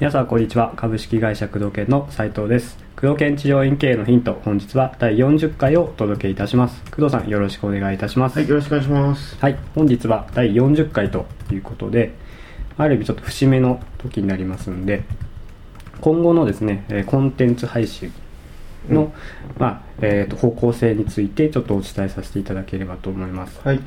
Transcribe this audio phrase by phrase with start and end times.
[0.00, 0.72] 皆さんこんにちは。
[0.76, 2.78] 株式会社工藤研の斉藤です。
[2.96, 6.82] 工藤研治療院経営のヒント本日は第40回をお届けいたします。
[6.90, 8.38] 工藤さんよろしくお願いいたします。
[8.38, 9.36] はい、よろしくお願いします。
[9.38, 12.14] はい、本日は第40回ということで、
[12.78, 15.02] ある意味ちょっと節目の時になりますんで、
[16.00, 18.10] 今後のですね、えーコンテンツ配信
[18.90, 19.12] の、うん
[19.58, 23.60] まあえーと方向性についてちょっとお伝えさせていただければと思います。
[23.62, 23.80] はい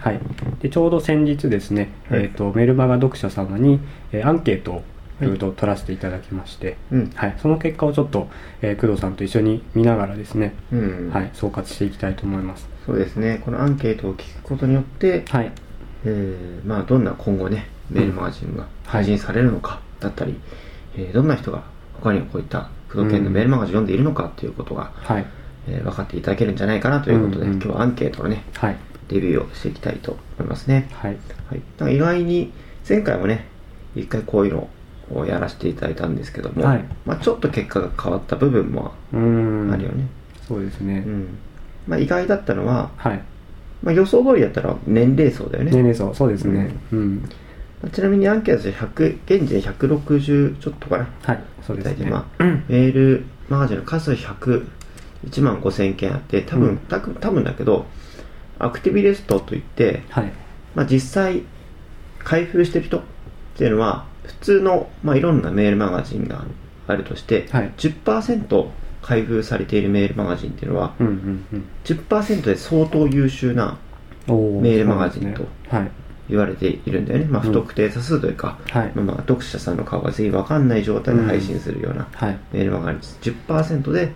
[0.62, 3.80] でちょうど先日ですね、はいえー、とメルマガ読者様に、
[4.12, 4.84] えーアンケートをはい
[5.22, 7.12] いろいろと取らせていただきまして、うん。
[7.14, 8.28] はい、その結果をちょっと、
[8.62, 11.12] えー工藤さんと一緒に見ながらですね、うん。
[11.14, 12.68] はい、総括していきたいと思います。
[12.86, 13.42] そうですね。
[13.46, 15.52] このアンケートを聞くことによって、はい、
[16.06, 20.36] えー、まあ、どんな今後ね、メールマガジンが配信されるのか、だったり、
[20.98, 21.64] えーどんな人が
[22.02, 25.26] 他にはこういった工藤研のメールマガジンを読んでいるのかっていうことが、はい、
[25.68, 28.78] えー分かっていただけるんじゃないかなということで、うんうん今日はアンケートのね、はい、
[29.10, 30.90] レビューをしていきたいと思いますね。
[30.94, 31.18] はい、
[31.80, 31.96] はい。
[31.96, 32.52] 意外に、
[32.88, 33.48] 前回もね、
[33.96, 34.70] 一回こういうの
[35.14, 36.86] をやらせていただいたんですけども、はい。
[37.06, 39.16] まあ、ちょっと結果が変わった部分もあ
[39.78, 40.08] るよね。
[40.48, 41.38] そうですね、うん。
[41.88, 43.22] まあ、意外だったのは、はい。
[43.82, 45.72] まあ、予想通りだったら年齢層だよね。
[45.72, 46.14] 年齢層。
[46.14, 46.74] そうですね。
[46.92, 47.30] うん、
[47.92, 51.08] ちなみにアンケートで100、現在160ちょっとかな？
[51.24, 52.10] はいそうですね。
[52.10, 54.68] まあ、メールマガジンの数100、
[55.30, 56.78] 1万5000件あって、多分、うん。
[56.78, 57.86] た多分だけど、
[58.60, 60.32] アクティビリストといって、はい。
[60.76, 61.44] まあ、実際、
[62.20, 63.02] 開封してる人っ
[63.56, 66.46] ていうのは、普通の、まあ、いろんなメールマガジンが
[66.88, 67.72] あるとして、はい。
[67.78, 68.68] 10%
[69.02, 71.66] 開封されているメールマガジンっていうのは、うんうんうん。
[71.84, 73.78] 10%で相当優秀な
[74.28, 75.46] おメールマガジンと
[76.30, 77.26] 言われているんだよね。
[77.26, 77.50] まあ、うん。
[77.50, 78.92] 不特定多数というか、はい。
[78.96, 82.40] まあ、まあ読者さんの顔が全員わかんない状態で配信するようなはい。
[82.52, 83.34] メールマガジン。
[83.48, 84.12] 10%で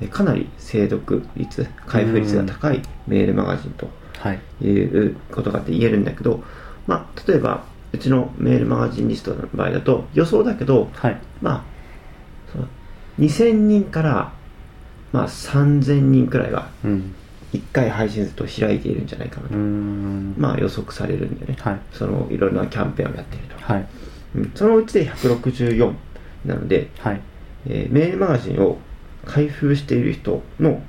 [0.00, 6.42] えかなり精読率開封率が高いメールマガジンとはいいうことが言えるんだけど、
[6.86, 11.20] まあ、例えばうちのメールマガジンリストの場合だと予想だけど、はい。
[11.40, 11.64] まあ、
[12.52, 12.66] その
[13.18, 14.32] 2000人から、
[15.12, 17.14] まあ、3000人くらいがうん
[17.52, 20.34] 1回配信すると開いているんじゃないかなと、ん。
[20.36, 21.80] まあ予測されるんでね、はい。
[21.92, 23.56] そのいろいろなキャンペーンをやっていると。
[23.60, 23.86] はい。
[24.36, 24.52] うん。
[24.54, 25.92] そのうちで164
[26.44, 27.20] なので、はい。
[27.66, 28.78] えーメールマガジンを
[29.24, 30.82] 開封している人の、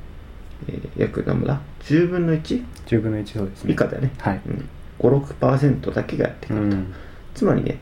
[0.68, 2.64] えー約何ぼだ？10分の 1?
[2.88, 3.74] 10分の1そうですね。
[3.74, 4.42] 以下だよね、はい。
[4.46, 4.69] うん、
[5.00, 6.94] 56%だけがやってくると、うん。
[7.34, 7.78] つまりね、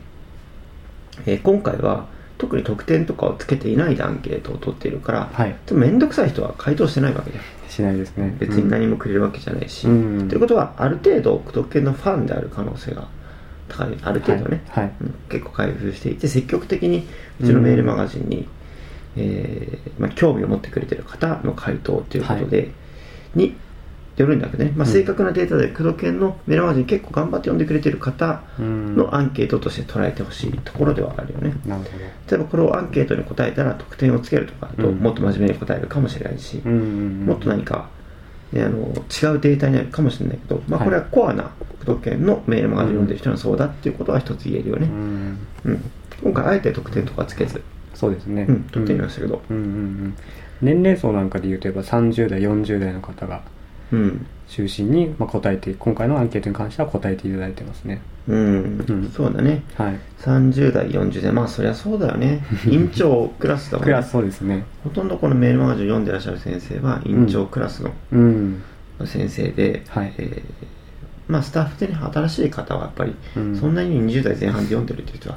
[1.26, 2.06] えー今回は
[2.38, 5.50] 特に得点とかをつけていないでアンケートを取っているから、はい。
[5.50, 7.42] ちょっと面倒くさい人は回答してないわけだよ
[7.78, 8.36] しないですね。
[8.40, 10.28] 別に何もくれるわけじゃないし、うん。
[10.28, 13.06] ということはある程度特権のファンである可能性が
[13.68, 13.96] 高い。
[14.02, 14.84] ある程度ね、はい。
[14.84, 15.14] はいうん。
[15.28, 17.06] 結構開封していて積極的に
[17.40, 18.48] うちのメールマガジンに、
[19.16, 22.72] えーまあ、興味を持ってくれてる方の回答ということで、
[23.36, 23.54] に
[24.22, 24.92] よるんだけどね、まあ、うん。
[24.92, 28.96] 正確なデータで工藤研のメールマガジン結構頑張って読んでくれてる方うん。
[28.96, 31.54] のアンケートとして捉えてほしいところではあるよね。
[31.66, 34.98] なるほ例えばこれをアンケートに答えたら得点をつけるとかだと、うん。
[34.98, 37.26] もっと真面目に答えるかもしれないし、どうんうんうん。
[37.26, 37.88] もっと何か、
[38.52, 40.88] ね、あの違うデータになるかもしれないけど、まあ、はい。
[40.88, 41.50] これはコアな
[41.84, 44.86] 工藤研のメールマガジンを読んでる人のそうだっていうことは一つ言えるよね。
[44.86, 45.38] うん。
[45.64, 45.90] うん、
[46.22, 47.62] 今回あえて得点とかつけず、
[47.94, 48.46] そうですね。
[48.48, 49.56] うん、取ってみましたけど、うん。
[49.56, 50.14] うんうん
[50.60, 53.42] 年齢層なんかで言うとやっぱ30代40代の方がうん、
[54.48, 58.00] 中心に、まあ、答えて今回のアンケートに関しては答えていただいてますね。
[58.28, 59.10] うん、うん。
[59.14, 59.62] そうだね。
[59.74, 59.98] はい。
[60.20, 62.44] 30代、40代、まあそりゃそうだよね。
[62.68, 63.92] 院長クラスだもんね。
[63.92, 64.64] クラスそうですね。
[64.84, 68.62] ほとんどこのメールマガジンを読んでらっしゃる先生は院長クラスのうん。
[69.04, 70.12] 先生で、はい。
[70.18, 70.78] えー
[71.28, 73.54] まあスタッフでね、新しい方はやっぱり、うん。
[73.56, 75.36] そんなに20代前半で読んでるっていう人は、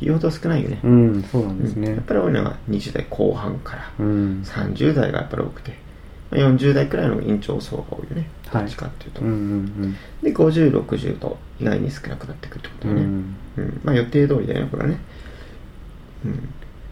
[0.00, 0.80] 言うほど少ないよね。
[0.82, 1.22] うん。
[1.22, 1.90] そうなんですね。
[1.90, 3.90] うんやっぱり多いのが20代後半から。
[4.00, 4.42] うん。
[4.44, 5.87] 30代がやっぱり多くて、まあ
[6.30, 8.28] 40代くらいの院長層が多いよね。
[8.48, 9.20] はいどっちかっていうと。
[9.22, 13.14] うんうんで、50、60と意外に少なくなってくるってことうんだよね。
[13.58, 14.98] うんまあ予定通りだよね、これはね。
[16.24, 16.48] うん。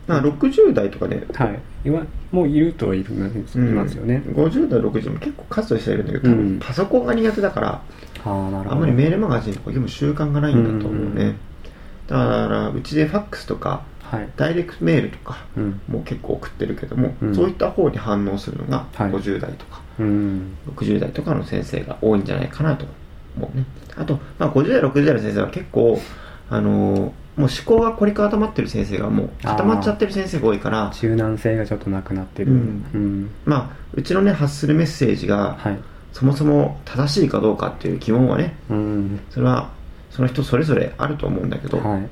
[0.06, 7.80] まあ60代とかね、はい今もういるとはいるんですいうんますよね50代、60代も結構数としてはいるんだけど、多うん分パソコンが苦手だから、あ
[8.24, 10.98] あなるほどあんまりメールマガジンとか読む習慣がないんだと思うね。
[11.00, 11.36] うんうん
[12.06, 14.28] だから、うちでファックスとか、はい。
[14.36, 15.80] ダイレクトメールとか、うん。
[15.88, 17.34] もう結構送ってるけども、うん。
[17.34, 19.10] そういった方に反応するのがはい。
[19.10, 20.56] 50代とか、うん。
[20.74, 22.86] 60代とかの先生が多いんじゃないかなと
[23.36, 23.64] 思うね。
[23.97, 26.00] あと、まあ、50代、60代の先生は結構、
[26.50, 32.52] あのーもう思考が凝り固まってる先生がもう固まっちゃってる先生が多いから、柔軟性がちょっとなくなってる。
[32.52, 32.59] うん。
[32.94, 33.30] うん。
[33.44, 35.78] まあ、うちのね、発するメッセージが、はい。
[36.14, 39.20] そもそも正しいかどうかっていう疑問はね、うん。
[39.28, 39.70] それは
[40.10, 42.09] その人それぞれあると思うんだけど、はい。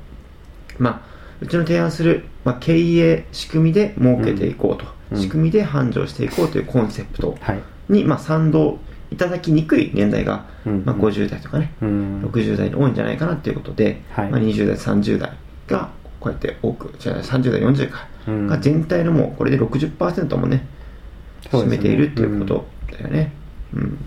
[0.77, 5.21] まあ、うちの提案する、まあ、経営仕組みで設けていこうと、うん。
[5.21, 7.61] 仕組みで繁盛していこうというコンセプトはい。
[7.89, 8.79] に、まあ、賛同
[9.11, 10.83] いただきにくい年代が、うん。
[10.85, 12.25] まあ、50代とかね、うん。
[12.25, 14.29] 60代に多いんじゃないかなっていうことで、はい。
[14.29, 15.31] まあ、20代30代
[15.67, 15.89] が
[16.19, 18.47] こうやって多くじゃあ30代40代か、うん。
[18.47, 20.65] が全体のもうこれで60%もね
[21.51, 23.31] 占めているっていうことだよね。
[23.73, 23.97] うん、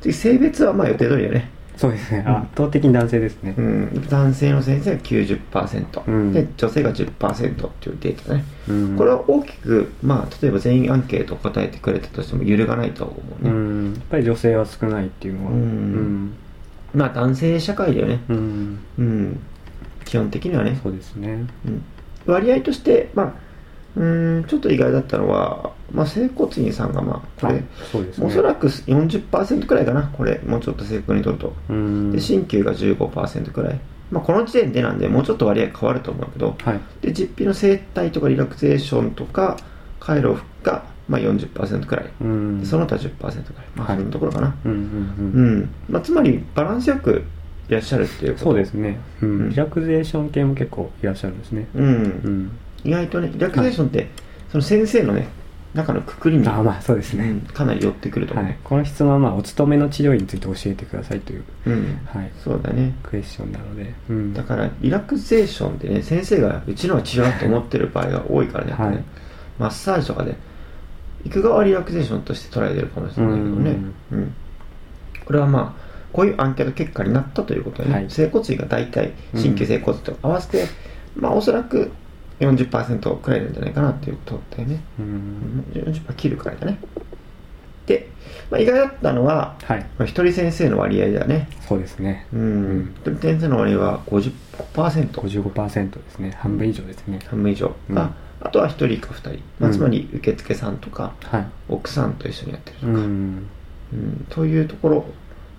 [0.00, 1.50] 次性別はまあ予定通りだよね
[1.82, 6.32] そうですね、うん圧倒的に男性ですね、うん、男性の先生が90%、うん。
[6.32, 8.96] で女性が10%っていうデータだね、うん。
[8.96, 13.94] これは大きく、まあ、例えば全員アンケートを答えてくれたとしても揺るがないと思うね、うん。
[13.94, 15.50] やっぱり女性は少ないっていうのは。
[15.50, 16.34] うん。
[16.94, 18.20] まあ男性社会だよね。
[18.28, 18.78] うん、うん。
[18.98, 19.40] うん。
[20.04, 21.46] 基本的にはね、そうですね。
[21.66, 21.84] うん、
[22.26, 23.32] 割合としてまあ
[23.96, 28.26] うーんちょっと意外だったのは、まあ、整骨院さんがまあこれ、あそうですね。
[28.26, 31.52] おそらく40%くらいかなこれもうちょっと正確に取ると。
[31.68, 32.12] うん。
[32.12, 33.80] で鍼灸が15%くらい、
[34.10, 36.80] まあ、この時点でなんでもうちょっと割合変わると思うけどはい。
[37.02, 39.58] で実費の整体とかリラクゼーションとか
[40.00, 42.06] 回路がまあ40%くらい、
[42.64, 43.42] その他10%くらい。
[43.74, 43.96] まあはい。
[43.98, 44.82] そんなところかな、うんうんう
[45.38, 45.70] うんん。
[45.90, 47.24] まあ、つまりバランスよく
[47.68, 48.44] いらっしゃるっていうこと。
[48.46, 49.28] そうですね、うん。
[49.28, 49.50] うん。
[49.50, 51.66] リラクゼーション系も結構いらっしゃるんですね。
[51.74, 52.50] うん、うん
[52.84, 54.08] 意外とねリラクゼーションって、
[54.50, 55.28] その先生のね
[55.74, 57.30] 中のくくりに、あまあそうですね。
[57.30, 62.00] うん、かなり寄ってくると思う、はい、この質問はまあお勤めの治療院について教えてくださいという、うん。
[62.04, 62.94] はい、そうだね。
[63.02, 69.04] クエスチョンなので、うん、だからリラクゼーションってね先生がうちのは違うと思ってる場合が多いからねはい。
[69.58, 70.36] マッサージとかで
[71.24, 73.76] 行く側はリラクゼーションとして捉えてるかもしれないけどね、
[74.10, 74.34] うん。
[75.24, 75.82] これはまあ
[76.12, 78.10] こういうアンケート結果になったということでね、はい。
[78.10, 80.66] 整骨院が大体神経整骨院と合わせて、
[81.16, 81.92] まあおそらく
[82.42, 86.78] 40%くらいなんじゃないかなっていうことだよね、ううんん、40%切るくらいだね。
[87.86, 88.08] で、
[88.50, 89.80] まあ、意外だったのは、はい。
[89.80, 91.48] まあ、一人先生の割合だね。
[91.68, 92.26] そうですね。
[92.32, 92.94] うん。
[93.00, 94.32] 一人先生の割合は50%
[95.10, 96.36] 55%ですね。
[96.38, 97.18] 半分以上ですね。
[97.28, 97.74] 半分以上。
[97.88, 97.94] うん。
[97.94, 101.46] が、あとは一人か二人、まあ、うんつまり受付さんとか、はい。
[101.68, 103.46] 奥さんと一緒にやってるとか、うん。
[103.92, 104.26] うん。
[104.28, 105.04] というところ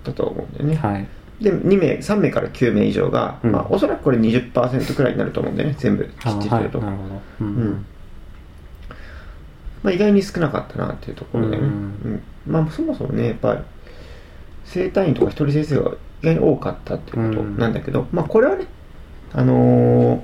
[0.03, 1.07] だと思うんだよね、はい
[1.41, 3.51] で2名3名から9名以上が、うん。
[3.51, 7.21] まあ、おそらくこれ20%くらいになると思うんだよね 全部きあっちりすると、はいなるほど。
[7.41, 7.85] ううん。
[9.83, 11.63] まあ、意外に少なかったなっていうところでね、うん。
[11.67, 12.21] うん。
[12.47, 13.59] まあ、そもそもねやっぱり
[14.65, 15.91] 整体院とか一人先生が
[16.21, 18.65] 意外に多かったっていうことなんだけど、まあこれはね
[19.33, 20.19] あのー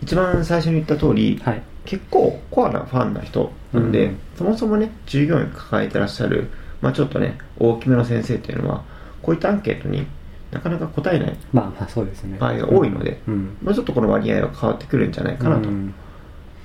[0.00, 1.62] 一番最初に言った通り、はい。
[1.84, 4.18] 結構コアなファンな人なんで、うん。
[4.36, 6.48] そもそもね従業員抱えてらっしゃる、
[6.80, 8.82] まあ、ちょっとね大きめの先生っていうのは
[9.22, 10.06] こういったアンケートに
[10.50, 12.38] なかなか答えないまあまあそうですね。
[12.38, 13.56] 場合が多いのでうん。
[13.62, 15.94] まあ、ちょっとこの割合は変わってくるんじゃないかなと、うん。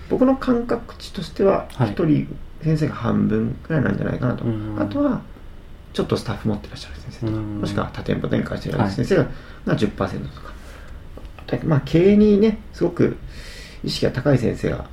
[0.09, 1.93] 僕の感覚値としてははい。
[1.93, 4.79] 1人先生が半分くらいなんじゃないかなと、うん。
[4.79, 5.21] あとは
[5.91, 7.59] ちょっとスタッフ持ってらっしゃる先生とか、うん。
[7.59, 8.91] もしくは多店舗展開しているはい。
[8.91, 9.27] 先生が,、
[9.65, 9.89] が10%
[10.33, 10.53] とか。
[11.65, 13.17] まあ経営にねすごく
[13.83, 14.87] 意識が高い先生が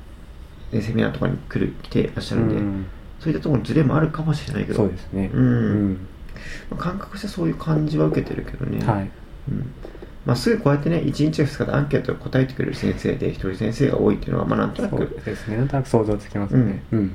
[0.71, 2.85] ねセミナーとかに来る来ていらっしゃるんで、うん。
[3.19, 4.75] そういったところにズレもあるかもしれないけど。
[4.75, 5.31] そうですね。
[5.33, 6.07] うん
[6.69, 9.09] まあ感覚としてはそういう感じは受けてるけどね、はい。
[9.49, 9.73] うん。
[10.25, 15.57] まあ、すぐこうやってね1日や2日でアンケートを答えてくれる先生で1人先生が多いっていうのはまあなんとなそうくですね。
[15.57, 16.83] なんとなく想像つきますね。
[16.91, 17.11] うん。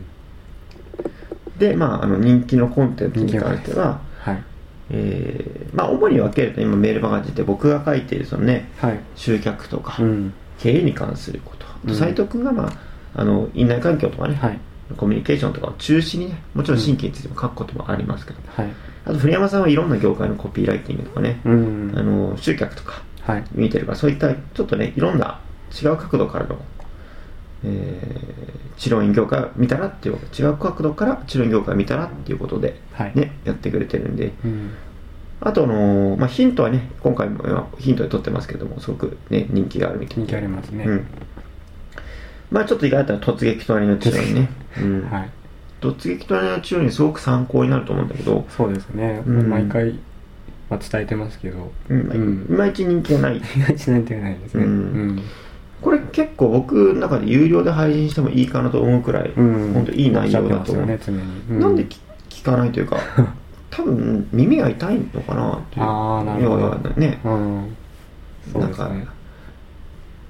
[1.58, 4.42] で、まあ、あの人気のコンテンツに関しては、はい。
[4.90, 9.00] えーまあ、主に分けると今メールマガジンで僕が書いているそのねはい。
[9.14, 10.32] 集客とか、うん。
[10.58, 11.66] 経営に関すること。
[11.66, 11.90] あうん。
[11.90, 12.72] と斉藤君が、まあ、
[13.14, 14.58] あの院内環境とかね、はい。
[14.96, 18.72] コミュニケーションとかを中心にねもちろん新規についても書くこともありますけど、はい
[19.06, 21.92] あと古山さんはいろんな業界のコピーライティングとかね、うん。
[21.96, 23.44] あの集客とかはい。
[23.52, 25.40] 見てるからそういったちょっとねいろんな
[25.80, 26.58] 違う角度からの、
[27.64, 33.12] えー、治療院業界を見たらっていう違う角度から治療院業界を見たらっていうことで、はい。
[33.14, 34.32] ねやってくれてるんで。
[34.44, 34.74] うん。
[35.40, 40.84] あとあのーまあ、ヒントはね今回も今ヒントで取ってますけどもすごくね人気があるみたい人気ありますね。
[40.84, 41.06] うん。
[42.50, 44.48] まあちょっと意外だったら突撃隣の治療院ね、
[44.80, 45.08] うん。
[45.08, 45.30] はい
[45.92, 49.22] 突撃隣の治療院すごく参考になると思うんだけど、そうですね。
[49.26, 49.50] うん。
[49.50, 49.92] 毎回
[50.68, 51.72] まあ伝えてますけど。
[51.88, 52.46] うん。
[52.50, 53.38] いまいち人気がない。
[53.38, 54.64] 意外になんてないですね。
[54.64, 54.70] うん。
[54.70, 54.74] う
[55.12, 55.22] ん。
[55.80, 59.72] これ結構僕の中で有料で配信してもいいかなと思うくらい、うん。
[59.74, 60.98] 本当いい内容だと思う、ね
[61.50, 61.98] うなんで聞
[62.30, 62.98] 聞かないというか
[63.70, 65.84] 多分耳が痛いのかなっていう。
[65.84, 66.90] あーなるほど。
[66.96, 67.20] ね。
[67.24, 67.76] うん。
[68.52, 69.04] そうですなんね。
[69.04, 69.12] か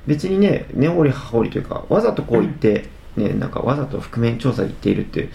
[0.07, 5.31] 別にね根掘り葉掘りというかわざとこう言って、ね、なんかわざと覆面調査に行っているっていう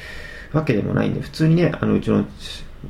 [0.54, 2.26] わけでもないんで普通にねあのうちの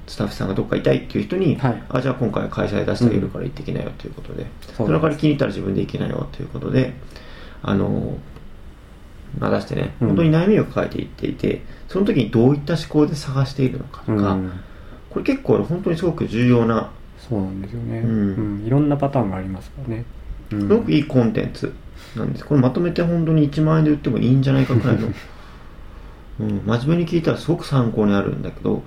[0.07, 1.83] スタッフさんがどっか痛いっていう人に、はい。
[1.89, 6.93] あじゃあ今回は会社で出してあげるから行ってきなよということで、そうその代わり気に入ったら自分で行きなよということで
[7.61, 8.17] あの
[9.37, 10.07] まあ出してねうん。
[10.09, 14.59] 本当に悩みを抱えていっていて、その時にどういった思考で探しているのかとか、うん。
[15.09, 17.99] これ結構本当にすごく重要なそうなんですよね。
[17.99, 18.09] うん。
[18.09, 18.65] うん。
[18.65, 20.05] いろんなパターンがありますからね。
[20.51, 20.61] うん。
[20.61, 21.73] すごくいいコンテンツ
[22.15, 22.45] なんです。
[22.45, 25.07] これまとめて本当に1万円で売ってもいいんじゃないかくらいの、
[26.41, 28.83] うん、真面目に聞いたらすごく参考になるんだけど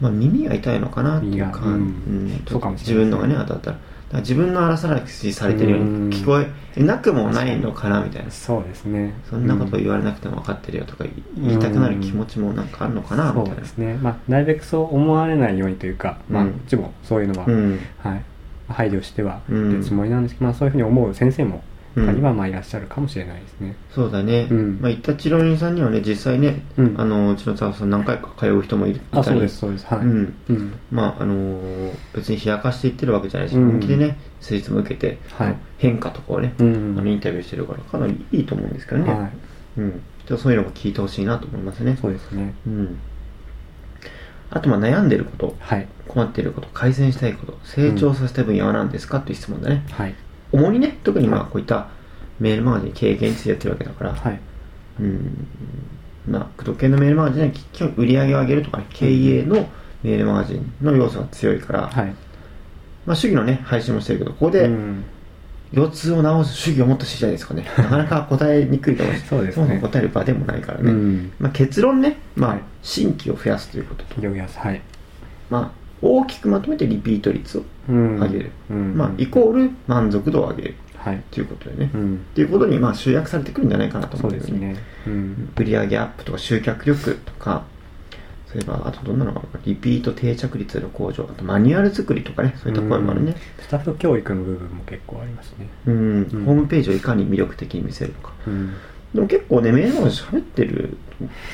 [0.00, 1.72] まあ、耳が痛いのかなっていうか、うん。
[1.72, 3.78] うん自分のがね当たったら。
[4.12, 8.30] ら自分の荒さらしされてるように聞こえなくもないのかなみたいな。
[8.30, 9.14] そうですね。
[9.28, 11.04] そんなこと言われなくても分かってるよとか
[11.38, 13.60] 言いたくなる気持ちもなんかあるのかなそうみたいな。
[13.62, 17.80] ですねまあなるべくそう思われないようにというか、まあうんこっちもそういうのは、うん。
[17.98, 18.24] はい、
[18.68, 21.62] 配慮してはるつもりなんですけど、まあ、そういうふうに思う先生も
[21.96, 22.06] うん。
[22.06, 24.78] 他にはまあいらっしゃるかもしれないですね、そうだね、うん。
[24.80, 26.94] まあ、行った治療人さんにはね実際ね、うん。
[26.98, 29.86] あのうちのツアーさん何回か通う人もいるあそうですそうです。
[29.86, 30.34] はい、うん。
[30.48, 30.78] うん。
[30.90, 33.70] まああのー別に冷やかしていってるわけじゃないし、うん。
[33.72, 35.56] 本気でね施術も受けて、はい。
[35.78, 36.96] 変化とかをね、うん。
[36.98, 39.30] あのインタビューしてるからかなりいいと思うんですけどね、はい。
[39.78, 40.02] うん、
[40.38, 41.96] そういうのも聞いてほしいなと思いますね。
[42.00, 42.54] そうですね。
[42.66, 42.98] うん、
[44.50, 45.86] あとまあ悩んでることはい。
[46.06, 49.84] 困っていること改善したいこと成長させたい分野は何ですかっていう質問だね。
[49.90, 50.14] はい
[50.52, 50.98] 主にね。
[51.02, 51.88] 特にまあはいこういった
[52.40, 54.40] メールマガジン経験についてやってるわけだから、はい。
[55.00, 55.46] うん。
[56.28, 58.86] まあ工藤系のメールマガジンは基本売り上げを上げるとかね。
[58.90, 59.68] 経営の
[60.02, 62.14] メールマガジンの要素が強いから、はい。
[63.06, 65.04] まあ主義のね配信もしてるけどここでうん。
[65.74, 67.66] 腰痛を治す主義をもっと知りたいですかね。
[67.76, 69.78] なかなか答えにくいと思うし そうですね。
[69.80, 71.32] 答える場でもないからね、うん。
[71.40, 72.60] まあ、結論ね、まあはい。
[72.82, 74.82] 新規を増やすということと、はい。
[75.50, 78.20] まあ、大きくまとめてリピート率をうん。
[78.20, 78.94] 上げる、うん。
[78.96, 80.74] まあ、イコール満足度を上げる。
[80.96, 81.22] はい。
[81.30, 82.18] ということでね、っうん。
[82.34, 84.82] ていうことにまあ集約されてくるんじゃないかなとそ思うんだようですね。
[85.06, 85.52] うん。
[85.56, 87.64] 売上アップとか集客力とか
[88.46, 89.60] そういえばあとどんなのかな。
[89.66, 91.24] リピート定着率の向上。
[91.24, 92.54] あとマニュアル作りとかね。
[92.62, 93.36] そういった声もあるね。
[93.60, 95.68] スタッフ教育の部分も結構ありますね。
[95.86, 96.44] うん、うん。
[96.44, 98.32] ホームページをいかに魅力的に見せるとか。
[98.46, 98.72] うん。
[99.14, 100.96] でも結構ねメールマガジン喋ってる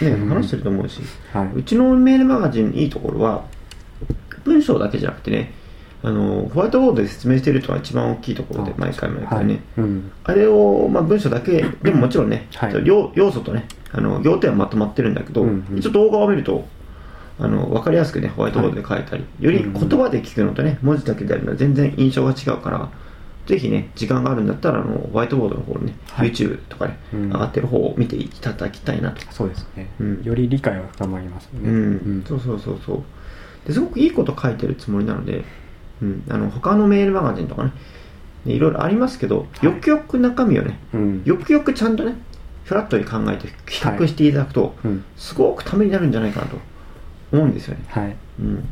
[0.00, 0.28] ねうん。
[0.28, 1.00] 話してると思うし、
[1.32, 1.50] はい。
[1.56, 3.44] うちのメールマガジンいいところは
[4.44, 5.52] 文章だけじゃなくてね
[6.02, 9.62] あのホワイトボードで説明してるとは一番大きいところであ毎回毎回ね、はい。
[9.78, 10.12] うん。
[10.24, 12.82] あれを、まあ、文章だけ でももちろんね、はい。
[12.84, 15.78] 要要素とねあの要点はまとまってるんだけど、うんうん。
[15.78, 16.66] 一応動画を見ると
[17.38, 22.88] あの分かりやすくねホワイトボードで書いたり、より言葉で聞くのとね文字だけでやるのは全然印象が違うから
[23.46, 26.30] ぜひね時間があるんだったらあのホワイトボードの方のね、はい。
[26.30, 27.32] YouTube とかね、うん。
[27.32, 29.20] 上がってる方を見ていただきたいなと。
[29.32, 30.22] そうですね、うん。
[30.22, 31.70] より理解は深まりますよね。
[31.70, 32.96] うん、そうそうそうそう。
[32.96, 33.02] で
[33.72, 35.44] すごくいいこと書いてるつもりなので、
[36.02, 37.72] うん、あの他のメールマガジンとかね
[38.44, 39.66] ねいろいろありますけど、い。
[39.66, 41.22] よくよく中身をねうん。
[41.24, 42.14] よくよくちゃんとね
[42.64, 45.04] フラットに考えて比較していただくと、うん。
[45.16, 46.56] すごくためになるんじゃないかなと
[47.32, 48.16] 思うんですよね、はい。
[48.40, 48.68] うん、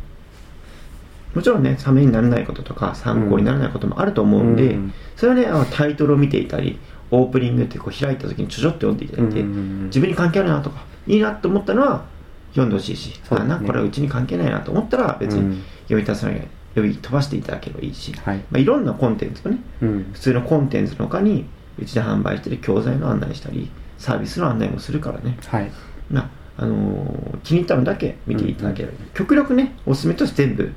[1.35, 4.95] もちろんねためにならないこととか参考にならないこともあると思うんで、うん。
[5.17, 6.79] それはねあのタイトルを見ていたり
[7.11, 9.85] オープニングってこう開いた時にちょちょっと読んでいただいて、うん。
[9.87, 12.05] 自分に関係あるなとかいいなと思ったのは
[12.51, 15.63] 読んでほしいし、そうですねこれはうちに関係ないなと思ったら別にうん。
[15.85, 18.39] 読み出さない読み飛ばしていただければいいし、はい。
[18.39, 20.11] まあ、いろんなコンテンツをねうん。
[20.13, 21.47] 普通のコンテンツの他に
[21.79, 25.71] うちで販売してる教材の案内したりサービスの案内もするからね、はい。
[26.11, 26.31] まあ
[26.63, 28.95] あのー気に入ったのだけ見ていただければ。
[28.95, 30.73] いい、極力ねおすすめとして全部、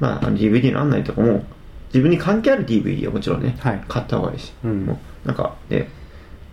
[0.00, 1.44] まあ、あの DVD の案内とかも
[1.88, 3.84] 自分に関係ある DVD はもちろんね、はい。
[3.88, 4.86] 買った方がいいし、うん。
[4.86, 5.88] もうなんかで、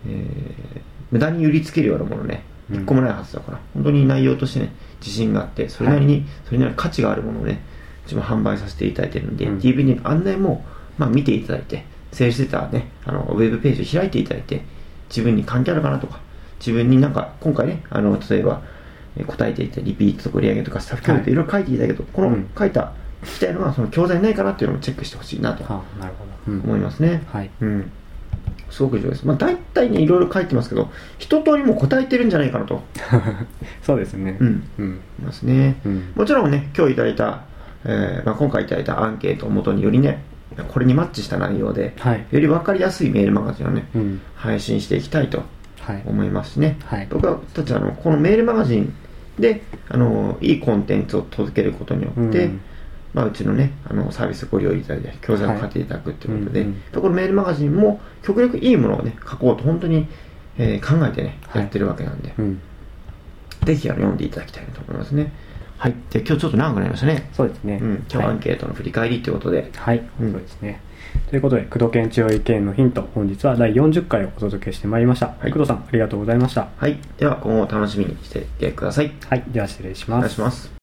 [0.07, 2.81] えー無駄に売りつけるようなものねうん。
[2.81, 7.61] 一個もないはずだから、本当に内容としてね自信があってそれなりに、それなりに価値があるものをね
[8.05, 9.59] うちも販売させていただいてるんで、うん。
[9.59, 10.65] DVD の案内も、
[10.97, 14.63] まあ、見ていただいてセールスデータねあのウェブページを開いていただいて
[15.09, 16.19] 自分に関係あるかなとか
[16.59, 18.61] 自分になんか今回ねあの例えば
[19.15, 21.31] えー答えていたリピートとか売り上げとかスタッフ教育はい。
[21.31, 22.49] いろいろ書いていただけど、このうん。
[22.57, 26.61] 書いた聞きたいのはその教材ないかなっていうのもチェックしてほしいなとはあなるほど、うん。
[26.61, 27.49] 思いますね、はい。
[27.61, 27.91] うん
[28.69, 29.25] すごく重要です。
[29.25, 32.81] まあ大体ねいろいろ書いてますけど一通りもう答えてるんじゃないかなと。
[33.83, 34.37] そうですね。
[34.39, 34.63] うん。
[34.77, 34.99] うん。
[35.23, 36.03] ますね、うん。
[36.15, 37.41] もちろんね今日いただいた、
[37.85, 40.23] えーまあ、今回いただいたアンケートをもとによりね
[40.67, 42.25] これにマッチした内容で、はい。
[42.31, 44.21] より分かりやすいメールマガジンをね、うん。
[44.35, 45.43] 配信していきたいと
[45.81, 46.03] はい。
[46.05, 47.07] 思いますしね、はい。
[47.09, 48.93] 僕たちはあのこのメールマガジン
[49.39, 52.61] であのいいコンテンツを届けることによって、うん
[53.13, 56.69] まあ、うちのねあのサービスご利用いただいたり教材を買っていただくということで、はい。
[56.69, 60.07] うんうんこのメールマガジンも極力いいものをね書こうと本当に、
[60.57, 61.61] えー考えてねはい。
[61.61, 62.61] やってるわけなんで、うん。
[63.65, 65.31] ぜひあの読んでいただきたいなと思いますね。
[65.77, 65.95] はい。
[66.11, 67.29] で今日ちょっと長くなりましたね。
[67.33, 70.31] そうですね、うん、今日はアンケートの振り返りということで、はい、うん。
[70.33, 70.81] そうですね。
[71.29, 75.27] ということで、工藤研治療医研のヒント、本日は第40回をお届けしてまいりました。
[75.39, 75.51] はい。
[75.51, 76.67] 工藤さん、ありがとうございました。
[76.77, 79.11] はい、では今後も楽しみにしていてください。
[79.29, 80.21] はい、では失礼しおます。
[80.21, 80.78] 願いします